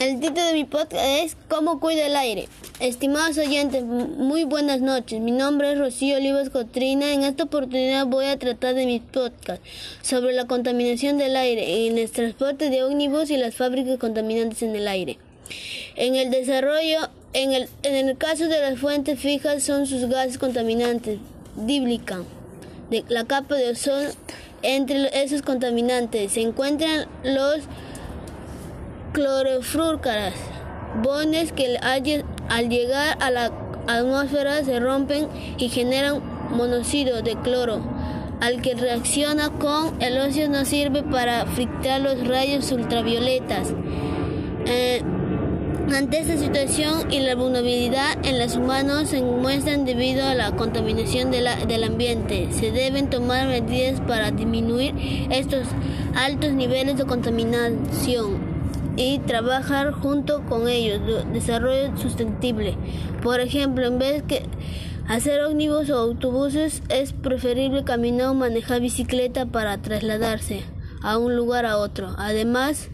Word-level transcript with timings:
El 0.00 0.18
título 0.18 0.46
de 0.46 0.54
mi 0.54 0.64
podcast 0.64 1.04
es 1.04 1.36
¿Cómo 1.50 1.78
cuida 1.78 2.06
el 2.06 2.16
aire? 2.16 2.48
Estimados 2.80 3.36
oyentes, 3.36 3.84
muy 3.84 4.44
buenas 4.44 4.80
noches. 4.80 5.20
Mi 5.20 5.30
nombre 5.30 5.72
es 5.72 5.78
Rocío 5.78 6.16
Olivas 6.16 6.48
Cotrina. 6.48 7.12
En 7.12 7.22
esta 7.22 7.44
oportunidad 7.44 8.06
voy 8.06 8.24
a 8.24 8.38
tratar 8.38 8.74
de 8.74 8.86
mi 8.86 9.00
podcast 9.00 9.62
sobre 10.00 10.32
la 10.32 10.46
contaminación 10.46 11.18
del 11.18 11.36
aire 11.36 11.86
en 11.86 11.98
el 11.98 12.10
transporte 12.10 12.70
de 12.70 12.82
ómnibus 12.82 13.28
y 13.28 13.36
las 13.36 13.54
fábricas 13.54 13.98
contaminantes 13.98 14.62
en 14.62 14.74
el 14.74 14.88
aire. 14.88 15.18
En 15.96 16.14
el 16.14 16.30
desarrollo, 16.30 17.10
en 17.34 17.52
el, 17.52 17.68
en 17.82 18.08
el 18.08 18.16
caso 18.16 18.48
de 18.48 18.58
las 18.58 18.78
fuentes 18.78 19.20
fijas 19.20 19.62
son 19.62 19.86
sus 19.86 20.06
gases 20.06 20.38
contaminantes, 20.38 21.18
díblica, 21.56 22.22
la 23.08 23.26
capa 23.26 23.56
de 23.56 23.68
ozono. 23.68 24.08
Entre 24.62 25.10
esos 25.22 25.42
contaminantes 25.42 26.32
se 26.32 26.40
encuentran 26.40 27.06
los 27.22 27.60
clorofluorcaras, 29.12 30.34
bones 31.02 31.52
que 31.52 31.76
al 31.78 32.68
llegar 32.68 33.16
a 33.20 33.30
la 33.30 33.52
atmósfera 33.86 34.64
se 34.64 34.80
rompen 34.80 35.28
y 35.58 35.68
generan 35.68 36.20
monóxido 36.50 37.22
de 37.22 37.36
cloro, 37.36 37.80
al 38.40 38.62
que 38.62 38.74
reacciona 38.74 39.50
con 39.50 40.00
el 40.00 40.18
óxido 40.18 40.48
no 40.48 40.64
sirve 40.64 41.02
para 41.02 41.46
filtrar 41.46 42.00
los 42.00 42.26
rayos 42.26 42.70
ultravioletas. 42.72 43.68
Eh, 44.66 45.02
ante 45.92 46.20
esta 46.20 46.36
situación 46.36 47.10
y 47.10 47.18
la 47.18 47.34
vulnerabilidad 47.34 48.16
en 48.24 48.38
los 48.38 48.54
humanos 48.54 49.08
se 49.08 49.22
muestran 49.22 49.84
debido 49.84 50.24
a 50.24 50.34
la 50.34 50.54
contaminación 50.54 51.32
del 51.32 51.84
ambiente. 51.84 52.48
Se 52.52 52.70
deben 52.70 53.10
tomar 53.10 53.48
medidas 53.48 54.00
para 54.00 54.30
disminuir 54.30 54.94
estos 55.30 55.66
altos 56.14 56.52
niveles 56.52 56.96
de 56.96 57.06
contaminación 57.06 58.49
y 59.00 59.18
trabajar 59.20 59.92
junto 59.92 60.44
con 60.44 60.68
ellos, 60.68 61.00
desarrollo 61.32 61.96
sustentable. 61.96 62.76
Por 63.22 63.40
ejemplo, 63.40 63.86
en 63.86 63.98
vez 63.98 64.26
de 64.26 64.42
hacer 65.08 65.40
ómnibus 65.40 65.88
o 65.88 65.96
autobuses, 65.96 66.82
es 66.90 67.14
preferible 67.14 67.82
caminar 67.82 68.28
o 68.28 68.34
manejar 68.34 68.82
bicicleta 68.82 69.46
para 69.46 69.80
trasladarse 69.80 70.64
a 71.02 71.16
un 71.16 71.34
lugar 71.34 71.64
a 71.64 71.78
otro. 71.78 72.14
Además 72.18 72.90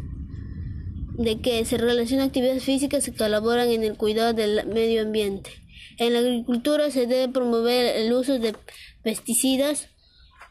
de 1.18 1.40
que 1.40 1.64
se 1.64 1.76
relacionan 1.76 2.28
actividades 2.28 2.62
físicas 2.62 3.04
que 3.04 3.12
colaboran 3.12 3.68
en 3.70 3.82
el 3.82 3.96
cuidado 3.96 4.32
del 4.32 4.64
medio 4.68 5.02
ambiente. 5.02 5.50
En 5.98 6.12
la 6.12 6.20
agricultura 6.20 6.92
se 6.92 7.08
debe 7.08 7.32
promover 7.32 7.96
el 7.96 8.12
uso 8.12 8.38
de 8.38 8.54
pesticidas 9.02 9.88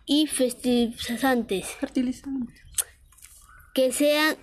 y 0.06 0.28
fertilizantes 0.28 1.78
que 3.74 3.92
sean 3.94 4.36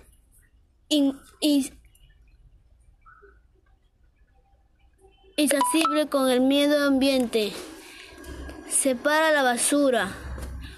insensible 5.37 6.07
con 6.09 6.29
el 6.29 6.41
medio 6.41 6.83
ambiente. 6.83 7.51
Separa 8.69 9.31
la 9.31 9.43
basura. 9.43 10.15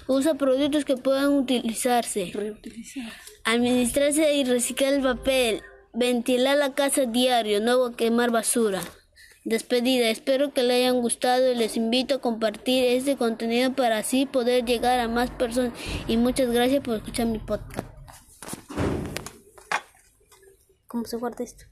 Usa 0.06 0.34
productos 0.34 0.84
que 0.84 0.96
puedan 0.96 1.32
utilizarse. 1.32 2.32
Administrarse 3.44 4.34
y 4.34 4.44
reciclar 4.44 4.94
el 4.94 5.02
papel. 5.02 5.62
Ventilar 5.92 6.58
la 6.58 6.74
casa 6.74 7.06
diario, 7.06 7.60
no 7.60 7.92
quemar 7.96 8.30
basura. 8.30 8.82
Despedida, 9.44 10.10
espero 10.10 10.52
que 10.52 10.62
les 10.62 10.76
hayan 10.76 11.00
gustado 11.00 11.52
y 11.52 11.54
les 11.54 11.76
invito 11.76 12.16
a 12.16 12.20
compartir 12.20 12.84
este 12.84 13.16
contenido 13.16 13.72
para 13.72 13.98
así 13.98 14.26
poder 14.26 14.64
llegar 14.64 14.98
a 14.98 15.08
más 15.08 15.30
personas 15.30 15.72
y 16.08 16.16
muchas 16.16 16.50
gracias 16.50 16.82
por 16.82 16.96
escuchar 16.96 17.26
mi 17.26 17.38
podcast. 17.38 17.95
¿Cómo 20.88 21.04
se 21.04 21.16
guarda 21.16 21.44
esto? 21.44 21.66